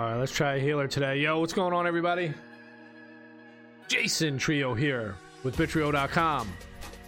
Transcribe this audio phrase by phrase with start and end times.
[0.00, 1.18] All right, let's try a healer today.
[1.18, 2.32] Yo, what's going on, everybody?
[3.86, 6.50] Jason Trio here with Bittrio.com.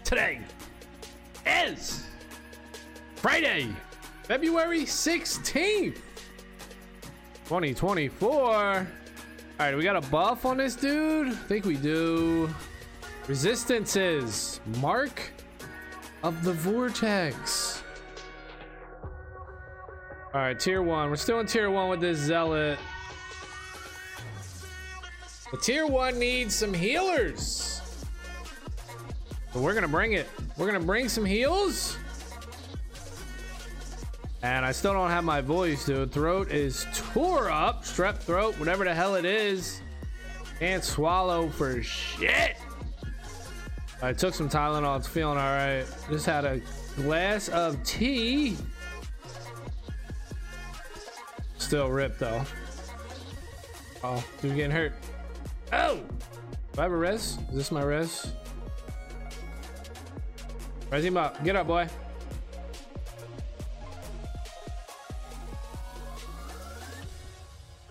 [0.05, 0.41] Today
[1.47, 2.05] is
[3.15, 3.75] Friday,
[4.25, 6.03] February 16th,
[7.47, 8.31] 2024.
[8.31, 8.87] All
[9.59, 11.29] right, we got a buff on this dude?
[11.29, 12.55] I think we do.
[13.27, 15.33] Resistances, Mark
[16.23, 17.82] of the Vortex.
[20.35, 21.11] All right, tier one.
[21.11, 22.79] We're still in tier one with this zealot.
[25.51, 27.83] The tier one needs some healers.
[29.53, 30.27] But we're gonna bring it.
[30.57, 31.99] We're gonna bring some heals.
[34.43, 36.11] And I still don't have my voice, dude.
[36.13, 37.85] Throat is tore up.
[37.85, 39.83] Strep throat, whatever the hell it is.
[40.59, 42.57] Can't swallow for shit.
[44.01, 44.99] I took some Tylenol.
[44.99, 45.85] It's feeling all right.
[46.09, 46.63] Just had a
[46.97, 48.57] glass of tea.
[51.63, 52.45] Still ripped though.
[54.05, 54.93] Oh, dude getting hurt.
[55.73, 56.01] Oh!
[56.73, 57.39] Do I have a res?
[57.51, 58.31] Is this my res?
[60.91, 61.43] Res him up.
[61.45, 61.89] Get up, boy.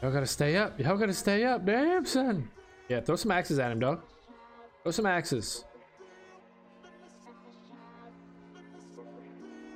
[0.01, 0.79] Y'all gotta stay up.
[0.79, 1.65] Y'all gotta stay up.
[1.65, 2.49] Damn, son.
[2.89, 4.01] Yeah, throw some axes at him, dog.
[4.83, 5.63] Throw some axes.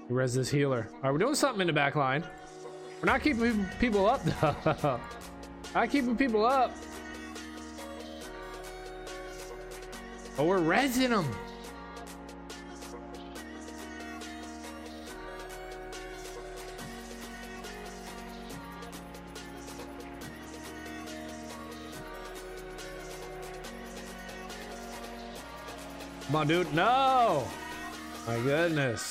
[0.09, 0.89] Res this healer.
[0.95, 2.23] All right, we're doing something in the back line.
[3.01, 4.99] We're not keeping people up, though.
[5.75, 6.75] not keeping people up.
[10.37, 11.25] But we're resing them.
[26.35, 26.73] Come on, dude.
[26.73, 27.47] No!
[28.27, 29.04] My goodness.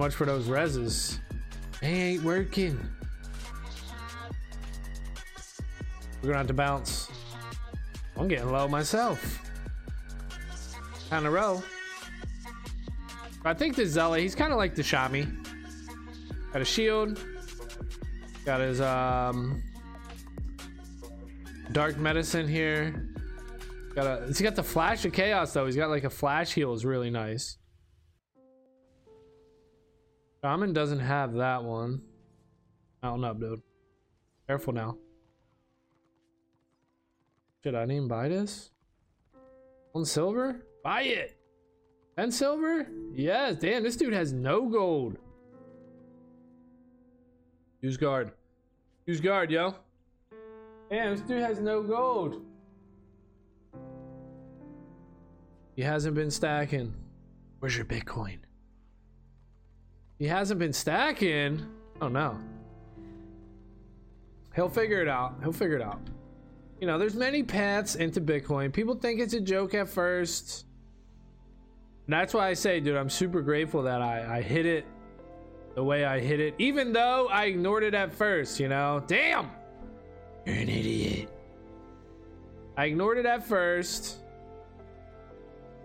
[0.00, 1.18] Much for those reses?
[1.82, 2.80] They ain't working.
[6.22, 7.10] We're gonna have to bounce.
[8.16, 9.42] I'm getting low myself.
[11.12, 11.62] On a row.
[13.44, 15.46] I think the Zella, he's kind of like the Shami.
[16.52, 17.20] Got a shield.
[18.46, 19.62] Got his um
[21.72, 23.06] dark medicine here.
[23.94, 25.66] Got a he's got the flash of chaos though.
[25.66, 27.58] He's got like a flash heal is really nice.
[30.42, 32.02] Shaman doesn't have that one.
[33.02, 33.62] Mountain up, dude.
[34.46, 34.96] Careful now.
[37.62, 38.70] Should I even buy this?
[39.92, 40.64] One silver?
[40.82, 41.36] Buy it!
[42.16, 42.86] 10 silver?
[43.14, 45.18] Yes, damn, this dude has no gold.
[47.82, 48.32] Use guard.
[49.06, 49.74] Use guard, yo.
[50.90, 52.42] Damn, this dude has no gold.
[55.76, 56.94] He hasn't been stacking.
[57.58, 58.38] Where's your Bitcoin?
[60.20, 61.66] He hasn't been stacking.
[62.02, 62.38] Oh no.
[64.54, 65.36] He'll figure it out.
[65.42, 65.98] He'll figure it out.
[66.78, 68.70] You know, there's many paths into Bitcoin.
[68.70, 70.66] People think it's a joke at first.
[72.06, 74.84] that's why I say, dude, I'm super grateful that I, I hit it
[75.74, 79.02] the way I hit it, even though I ignored it at first, you know?
[79.06, 79.50] Damn!
[80.44, 81.30] You're an idiot.
[82.76, 84.18] I ignored it at first,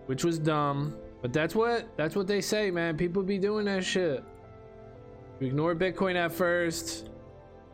[0.06, 0.94] which was dumb.
[1.26, 2.96] But that's what that's what they say, man.
[2.96, 4.22] People be doing that shit.
[5.40, 7.10] You ignore Bitcoin at first,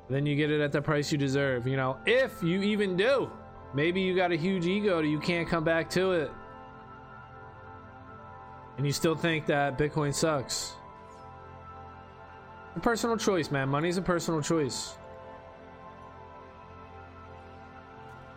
[0.09, 1.67] then you get it at the price you deserve.
[1.67, 3.31] You know, if you even do.
[3.75, 6.31] Maybe you got a huge ego that you can't come back to it.
[8.79, 10.73] And you still think that Bitcoin sucks.
[12.75, 13.69] A personal choice, man.
[13.69, 14.95] Money's a personal choice.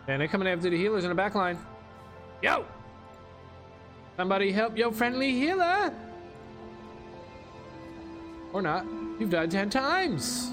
[0.08, 1.58] And they're coming after the healers in the back line.
[2.42, 2.66] Yo!
[4.16, 5.92] Somebody help your friendly healer!
[8.52, 8.86] Or not.
[9.18, 10.52] You've died 10 times!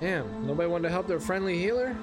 [0.00, 1.96] Damn, nobody wanted to help their friendly healer?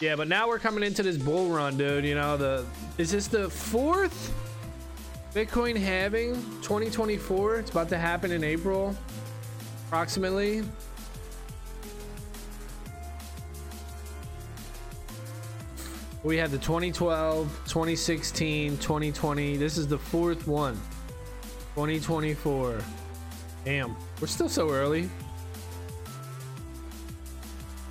[0.00, 2.06] Yeah, but now we're coming into this bull run, dude.
[2.06, 2.64] You know, the
[2.96, 4.32] is this the fourth
[5.34, 7.56] Bitcoin halving 2024?
[7.56, 8.96] It's about to happen in April,
[9.86, 10.64] approximately.
[16.24, 19.56] We had the 2012, 2016, 2020.
[19.56, 20.74] This is the fourth one.
[21.76, 22.80] 2024.
[23.64, 25.08] Damn, we're still so early.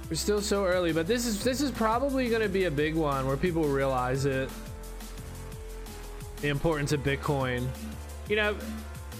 [0.10, 2.96] We're still so early, but this is this is probably going to be a big
[2.96, 4.50] one where people realize it.
[6.42, 7.68] The importance of Bitcoin.
[8.28, 8.56] You know,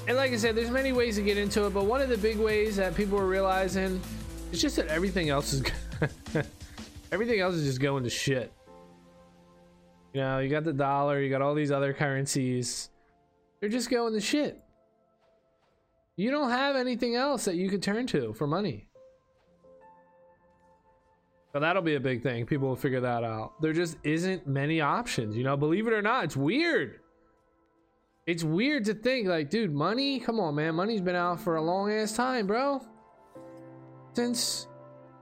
[0.08, 2.18] and like I said, there's many ways to get into it, but one of the
[2.18, 4.02] big ways that people are realizing
[4.52, 5.64] is just that everything else is
[7.12, 8.52] Everything else is just going to shit.
[10.14, 12.90] You know, you got the dollar, you got all these other currencies.
[13.60, 14.62] They're just going to shit.
[16.16, 18.88] You don't have anything else that you could turn to for money.
[21.54, 22.46] So that'll be a big thing.
[22.46, 23.60] People will figure that out.
[23.62, 27.00] There just isn't many options, you know, believe it or not, it's weird.
[28.30, 30.76] It's weird to think like, dude, money, come on, man.
[30.76, 32.80] Money's been out for a long ass time, bro.
[34.14, 34.68] Since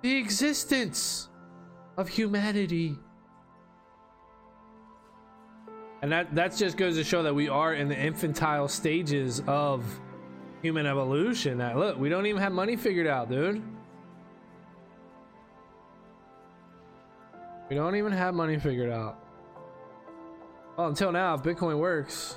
[0.01, 1.29] the existence
[1.95, 2.97] of humanity.
[6.01, 9.85] And that that just goes to show that we are in the infantile stages of
[10.61, 11.59] human evolution.
[11.59, 13.63] That look, we don't even have money figured out, dude.
[17.69, 19.17] We don't even have money figured out.
[20.77, 22.35] Well, until now, if Bitcoin works.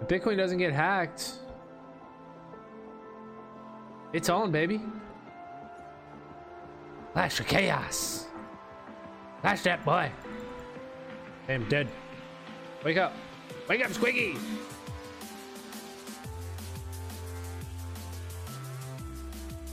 [0.00, 1.34] If Bitcoin doesn't get hacked,
[4.12, 4.80] it's on, baby.
[7.12, 8.26] Flash of chaos.
[9.40, 10.10] Flash that boy.
[11.48, 11.88] I'm dead.
[12.84, 13.12] Wake up.
[13.68, 14.38] Wake up, Squiggy.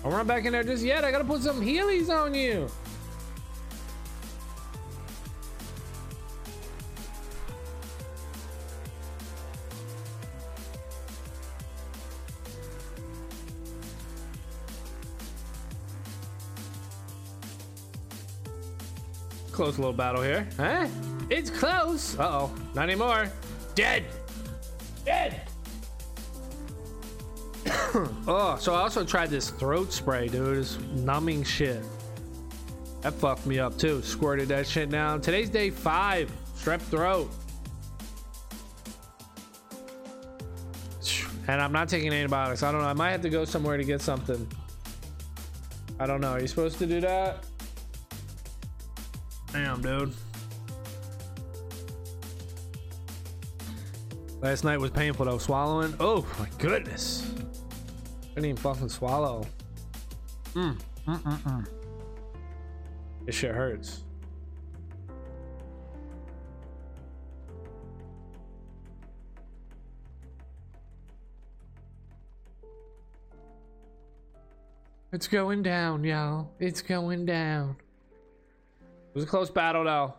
[0.04, 1.04] I'll run back in there just yet.
[1.04, 2.68] I gotta put some Heelys on you.
[19.62, 20.50] Close little battle here.
[20.58, 20.88] Huh?
[21.30, 22.18] It's close.
[22.18, 22.56] Uh oh.
[22.74, 23.32] Not anymore.
[23.76, 24.06] Dead.
[25.06, 25.42] Dead.
[28.28, 30.58] oh, so I also tried this throat spray, dude.
[30.58, 31.84] It's numbing shit.
[33.02, 34.02] That fucked me up too.
[34.02, 35.22] Squirted that shit down.
[35.22, 36.32] Today's day five.
[36.56, 37.30] Strep throat.
[41.48, 42.64] And I'm not taking antibiotics.
[42.64, 42.88] I don't know.
[42.88, 44.48] I might have to go somewhere to get something.
[46.00, 46.32] I don't know.
[46.32, 47.46] Are you supposed to do that?
[49.52, 50.14] Damn, dude.
[54.42, 55.38] Last night was painful though.
[55.38, 55.94] Swallowing.
[56.00, 57.30] Oh my goodness.
[58.32, 59.46] I didn't even fucking swallow.
[60.54, 60.78] Mm.
[61.08, 61.68] Mm mm mm.
[63.26, 64.04] This shit hurts.
[75.14, 76.50] It's going down, y'all.
[76.58, 77.76] It's going down.
[79.12, 80.14] It was a close battle, though.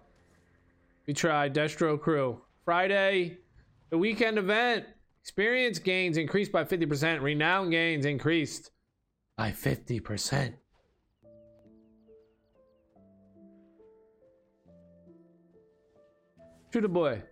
[1.06, 1.55] We tried.
[1.55, 2.43] Destro Crew.
[2.67, 3.39] Friday,
[3.89, 4.85] the weekend event.
[5.23, 7.23] Experience gains increased by 50%.
[7.23, 8.71] Renown gains increased
[9.39, 10.53] by 50%.
[16.71, 17.23] Shoot a boy.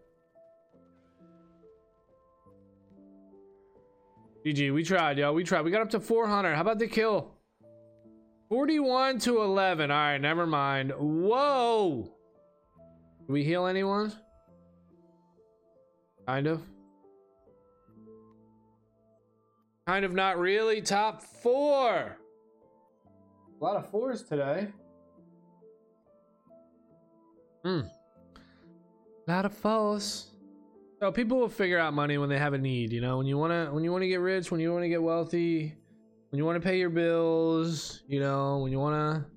[4.47, 5.35] GG, we tried, yo.
[5.35, 5.63] We tried.
[5.63, 6.55] We got up to 400.
[6.55, 7.35] How about the kill?
[8.51, 9.93] 41 to 11.
[9.93, 10.93] All right, never mind.
[10.99, 12.13] Whoa.
[13.27, 14.13] Do we heal anyone?
[16.27, 16.61] Kind of.
[19.87, 20.83] Kind of not really.
[20.83, 22.17] Top four.
[23.61, 24.67] A lot of fours today.
[27.65, 27.83] Hmm.
[29.29, 30.27] A lot of fours.
[30.99, 33.39] So people will figure out money when they have a need, you know, when you
[33.39, 35.75] wanna when you wanna get rich, when you wanna get wealthy,
[36.31, 39.31] when you want to pay your bills, you know, when you want to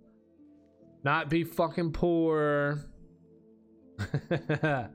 [1.04, 2.86] not be fucking poor.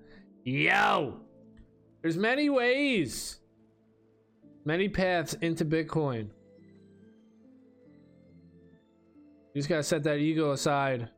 [0.45, 1.21] Yo!
[2.00, 3.40] There's many ways.
[4.64, 6.28] Many paths into Bitcoin.
[9.55, 11.09] You just gotta set that ego aside.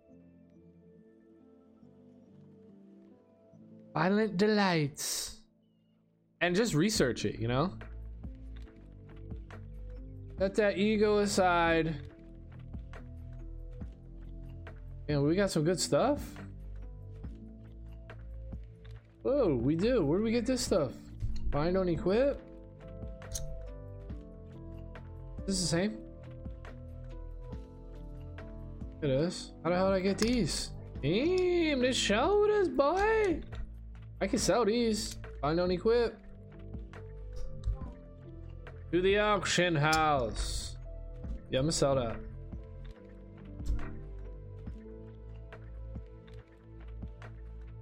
[3.92, 5.40] Violent delights.
[6.40, 7.74] And just research it, you know?
[10.40, 11.96] Set that ego aside.
[15.06, 16.18] Yeah, we got some good stuff.
[19.20, 20.02] Whoa, we do.
[20.02, 20.92] Where do we get this stuff?
[21.52, 22.40] Find on equip?
[25.44, 25.98] This is the same?
[29.02, 29.52] It is.
[29.62, 30.70] How the hell did I get these?
[31.02, 33.42] Damn, this shoulders, boy.
[34.22, 35.18] I can sell these.
[35.42, 36.16] Find on equip.
[38.92, 40.76] To the auction house.
[41.50, 42.16] Yeah, I'm gonna sell that.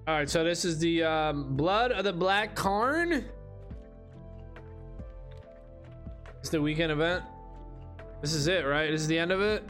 [0.06, 3.26] All right, so this is the um, blood of the black Cairn.
[6.40, 7.24] It's the weekend event.
[8.22, 8.90] This is it, right?
[8.90, 9.68] This is the end of it.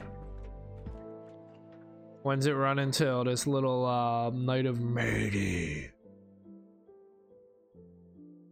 [2.23, 5.91] When's it run until this little uh, night of May?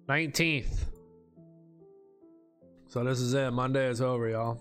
[0.09, 0.87] 19th.
[2.89, 3.51] So this is it.
[3.51, 4.61] Monday is over, y'all.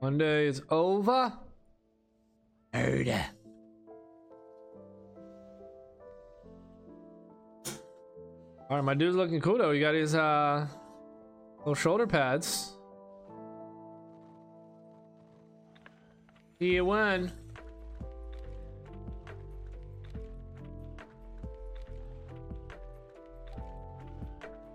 [0.00, 1.32] Monday is over.
[2.72, 3.24] Murder.
[8.70, 9.72] All right, my dude's looking cool though.
[9.72, 10.66] He got his uh,
[11.58, 12.74] little shoulder pads.
[16.58, 17.32] See you when.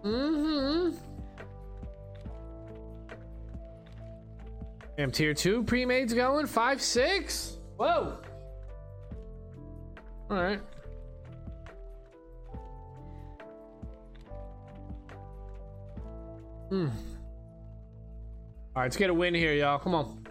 [0.04, 0.73] Mm-hmm.
[4.98, 7.58] Damn, tier two pre-made's going five six.
[7.78, 8.18] Whoa.
[10.30, 10.60] All right.
[16.70, 16.88] Hmm.
[18.76, 19.78] All right, let's get a win here, y'all.
[19.80, 20.26] Come on.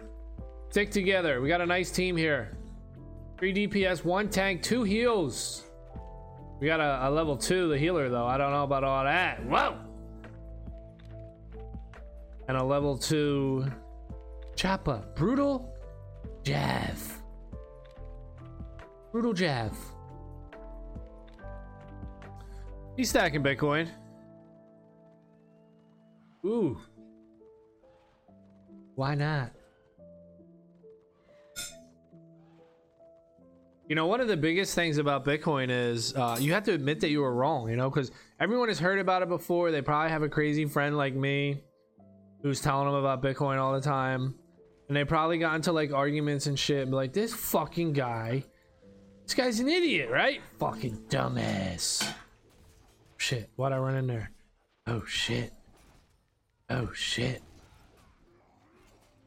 [0.69, 1.39] Stick together.
[1.39, 2.57] We got a nice team here.
[3.37, 5.63] Three DPS, one tank, two heals.
[6.59, 8.25] We got a, a level two, the healer, though.
[8.25, 9.45] I don't know about all that.
[9.45, 9.77] Whoa!
[12.47, 13.65] And a level two
[14.55, 15.03] Choppa.
[15.15, 15.73] Brutal
[16.43, 17.21] Jav.
[19.11, 19.77] Brutal Jav.
[22.95, 23.89] He's stacking Bitcoin.
[26.45, 26.79] Ooh.
[28.95, 29.51] Why not?
[33.89, 37.01] You know, one of the biggest things about Bitcoin is uh, you have to admit
[37.01, 39.71] that you were wrong, you know, because everyone has heard about it before.
[39.71, 41.63] They probably have a crazy friend like me
[42.41, 44.35] who's telling them about Bitcoin all the time.
[44.87, 46.89] And they probably got into like arguments and shit.
[46.89, 48.43] But like, this fucking guy,
[49.23, 50.41] this guy's an idiot, right?
[50.59, 52.07] Fucking dumbass.
[53.17, 54.31] Shit, why'd I run in there?
[54.85, 55.53] Oh shit.
[56.69, 57.41] Oh shit.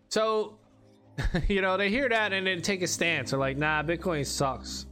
[0.09, 0.59] So,
[1.49, 3.31] you know, they hear that and then take a stance.
[3.31, 4.87] They're like, nah, Bitcoin sucks.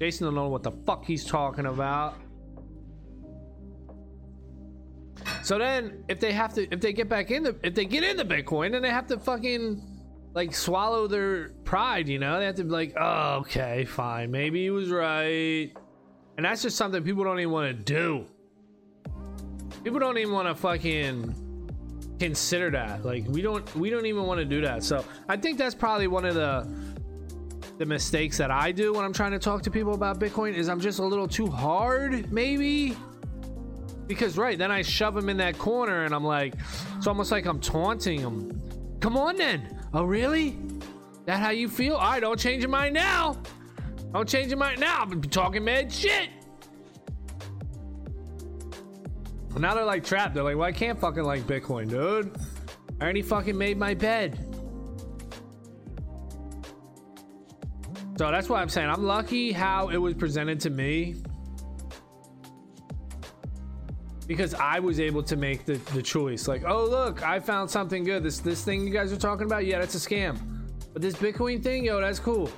[0.00, 2.14] Jason don't know what the fuck he's talking about.
[5.42, 8.24] So then, if they have to, if they get back into, if they get into
[8.24, 9.97] Bitcoin, then they have to fucking
[10.38, 12.08] like swallow their pride.
[12.08, 15.72] You know, they have to be like, oh, okay, fine, maybe he was right,
[16.36, 18.24] and that's just something people don't even want to do.
[19.82, 23.04] People don't even want to fucking consider that.
[23.04, 24.84] Like we don't we don't even want to do that.
[24.84, 26.68] So I think that's probably one of the
[27.78, 30.68] the mistakes that I do when I'm trying to talk to people about Bitcoin is
[30.68, 32.96] I'm just a little too hard, maybe.
[34.06, 36.54] Because right then I shove them in that corner and I'm like,
[36.96, 38.62] it's almost like I'm taunting them.
[39.00, 39.77] Come on then.
[39.92, 40.58] Oh really?
[41.26, 41.94] That how you feel?
[41.94, 43.36] All right, don't change your mind now.
[44.12, 45.02] Don't change your mind now.
[45.02, 46.30] I'm talking mad shit.
[49.50, 50.34] But now they're like trapped.
[50.34, 52.36] They're like, well, I can't fucking like Bitcoin, dude.
[53.00, 54.44] I already fucking made my bed.
[58.18, 61.16] So that's why I'm saying I'm lucky how it was presented to me.
[64.28, 66.46] Because I was able to make the, the choice.
[66.46, 68.22] Like, oh look, I found something good.
[68.22, 70.38] This this thing you guys are talking about, yeah, that's a scam.
[70.92, 72.50] But this Bitcoin thing, yo, that's cool.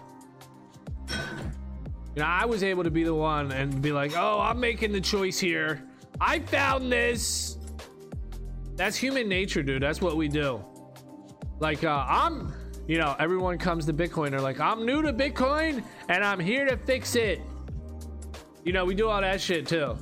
[1.09, 4.91] You know, I was able to be the one and be like, oh, I'm making
[4.93, 5.83] the choice here.
[6.21, 7.57] I found this.
[8.75, 9.83] That's human nature, dude.
[9.83, 10.65] That's what we do.
[11.61, 12.53] Like, uh, I'm,
[12.89, 14.31] you know, everyone comes to Bitcoin.
[14.31, 17.41] They're like, I'm new to Bitcoin and I'm here to fix it.
[18.65, 19.97] You know, we do all that shit too.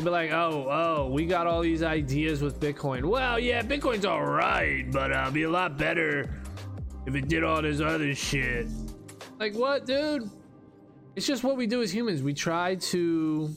[0.00, 3.04] We'll be like, oh, oh, we got all these ideas with Bitcoin.
[3.04, 6.40] Well, yeah, Bitcoin's all right, but uh, be a lot better
[7.04, 8.66] if it did all this other shit.
[9.38, 10.30] Like, what, dude?
[11.16, 12.22] It's just what we do as humans.
[12.22, 13.54] We try to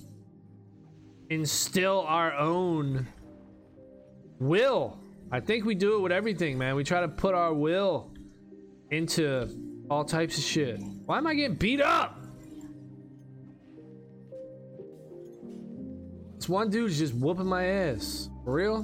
[1.30, 3.08] instill our own
[4.38, 5.00] will.
[5.32, 6.76] I think we do it with everything, man.
[6.76, 8.12] We try to put our will
[8.92, 9.48] into
[9.90, 10.82] all types of shit.
[11.06, 12.23] Why am I getting beat up?
[16.44, 18.30] This one dude's just whooping my ass.
[18.44, 18.84] For real?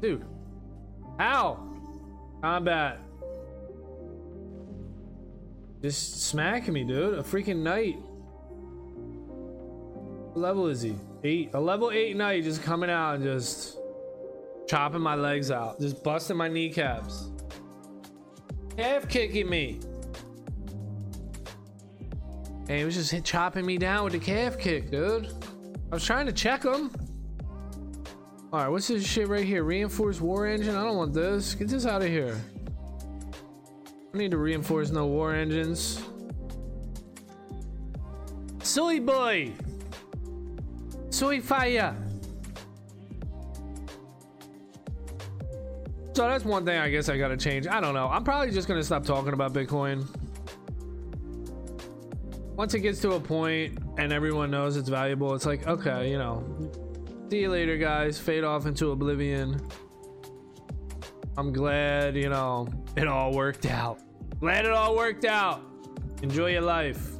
[0.00, 0.24] Dude.
[1.18, 1.58] How?
[2.40, 3.00] Combat.
[5.82, 7.18] Just smacking me, dude.
[7.18, 7.98] A freaking knight
[10.36, 10.94] level is he?
[11.24, 11.50] Eight.
[11.54, 13.78] A level eight knight just coming out and just
[14.68, 17.30] chopping my legs out, just busting my kneecaps.
[18.76, 19.80] Calf kicking me.
[22.68, 25.26] And he was just chopping me down with the calf kick, dude.
[25.90, 26.90] I was trying to check him.
[28.52, 29.64] All right, what's this shit right here?
[29.64, 30.74] Reinforced war engine?
[30.74, 31.54] I don't want this.
[31.54, 32.38] Get this out of here.
[34.14, 36.02] I need to reinforce no war engines.
[38.62, 39.52] Silly boy!
[41.10, 41.96] Soy fire.
[46.12, 47.66] So that's one thing I guess I gotta change.
[47.66, 48.08] I don't know.
[48.08, 50.06] I'm probably just gonna stop talking about Bitcoin.
[52.58, 56.18] Once it gets to a point and everyone knows it's valuable, it's like, okay, you
[56.18, 56.42] know,
[57.30, 58.18] see you later, guys.
[58.18, 59.64] Fade off into oblivion.
[61.36, 64.00] I'm glad, you know, it all worked out.
[64.40, 65.62] Glad it all worked out.
[66.22, 67.10] Enjoy your life.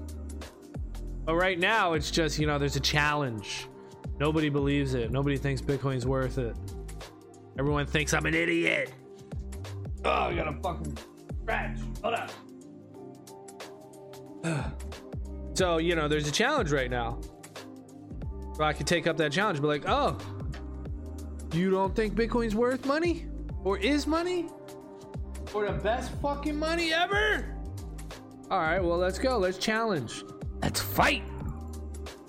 [1.25, 3.68] But right now, it's just, you know, there's a challenge.
[4.18, 5.12] Nobody believes it.
[5.12, 6.57] Nobody thinks Bitcoin's worth it.
[7.61, 8.92] Everyone thinks I'm an idiot.
[10.04, 10.99] Oh, I got a fucking
[11.42, 11.78] scratch.
[12.02, 12.14] Hold
[14.45, 14.75] up.
[15.59, 17.19] so, you know, there's a challenge right now.
[18.55, 20.17] So I could take up that challenge, be like, oh,
[21.53, 23.27] you don't think Bitcoin's worth money?
[23.65, 24.47] Or is money?
[25.53, 27.45] Or the best fucking money ever?
[28.53, 29.37] All right, well, let's go.
[29.38, 30.23] Let's challenge.
[30.62, 31.25] Let's fight.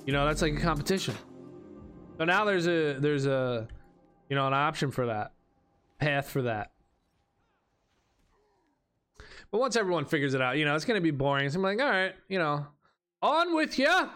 [0.07, 1.13] You know, that's like a competition.
[2.17, 3.67] So now there's a there's a
[4.27, 5.33] you know an option for that.
[5.99, 6.71] Path for that.
[9.51, 11.47] But once everyone figures it out, you know, it's gonna be boring.
[11.51, 12.65] So I'm like, all right, you know,
[13.21, 14.09] on with ya.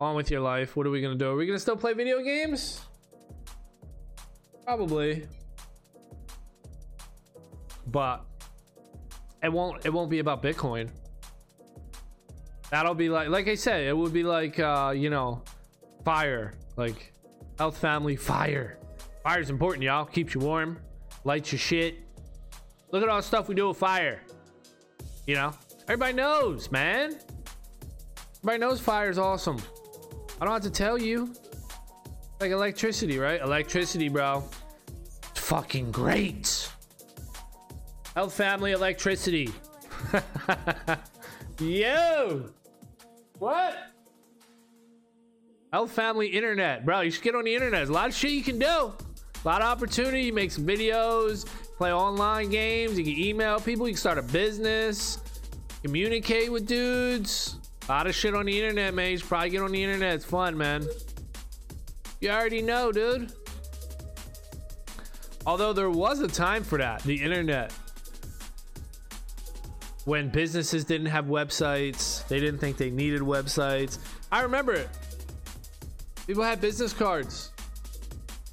[0.00, 0.76] On with your life.
[0.76, 1.30] What are we gonna do?
[1.30, 2.80] Are we gonna still play video games?
[4.64, 5.26] Probably.
[7.86, 8.24] But
[9.42, 10.88] it won't it won't be about Bitcoin.
[12.70, 15.42] That'll be like like I said, it would be like uh, you know,
[16.04, 16.54] fire.
[16.76, 17.12] Like
[17.58, 18.78] health family fire.
[19.22, 20.04] Fire's important, y'all.
[20.04, 20.78] Keeps you warm,
[21.24, 21.96] lights your shit.
[22.90, 24.22] Look at all the stuff we do with fire.
[25.26, 25.52] You know?
[25.84, 27.18] Everybody knows, man.
[28.44, 29.56] Everybody knows is awesome.
[30.40, 31.32] I don't have to tell you.
[32.40, 33.40] Like electricity, right?
[33.40, 34.42] Electricity, bro.
[35.30, 36.68] It's fucking great.
[38.16, 39.48] Health family electricity.
[41.60, 42.50] Yo!
[43.38, 43.76] What?
[45.72, 46.84] Health family internet.
[46.84, 47.78] Bro, you should get on the internet.
[47.78, 48.66] There's a lot of shit you can do.
[48.66, 48.92] A
[49.44, 50.22] lot of opportunity.
[50.22, 51.46] You make some videos,
[51.76, 55.18] play online games, you can email people, you can start a business,
[55.84, 57.61] communicate with dudes.
[57.88, 59.10] A lot of shit on the internet, man.
[59.10, 60.14] You should probably get on the internet.
[60.14, 60.86] It's fun, man.
[62.20, 63.32] You already know, dude.
[65.44, 67.72] Although there was a time for that, the internet.
[70.04, 73.98] When businesses didn't have websites, they didn't think they needed websites.
[74.30, 74.88] I remember it.
[76.26, 77.50] People had business cards.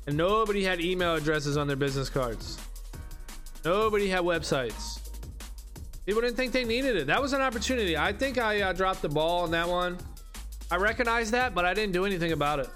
[0.07, 2.57] And nobody had email addresses on their business cards.
[3.63, 4.98] Nobody had websites.
[6.09, 7.05] People didn't think they needed it.
[7.05, 7.95] That was an opportunity.
[7.95, 9.95] I think I uh, dropped the ball on that one.
[10.71, 12.67] I recognize that, but I didn't do anything about it.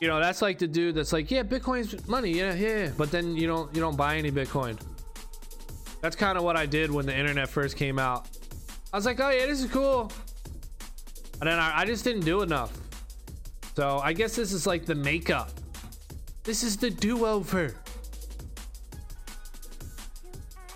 [0.00, 3.34] You know, that's like the dude that's like, yeah, Bitcoin's money, yeah, yeah, but then
[3.34, 4.78] you don't you don't buy any Bitcoin.
[6.02, 8.28] That's kind of what I did when the internet first came out.
[8.92, 10.12] I was like, oh yeah, this is cool,
[11.40, 12.78] and then I, I just didn't do enough.
[13.74, 15.50] So I guess this is like the makeup.
[16.44, 17.74] This is the do-over.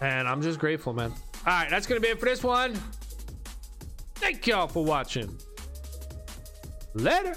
[0.01, 1.13] And I'm just grateful, man.
[1.47, 2.75] All right, that's going to be it for this one.
[4.17, 5.37] Thank y'all for watching.
[6.95, 7.37] Later.